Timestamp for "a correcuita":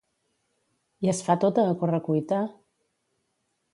1.73-2.41